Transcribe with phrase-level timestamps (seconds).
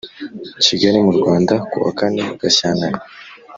[0.63, 2.97] Kigali mu Rwanda kuwa kane Gashyantare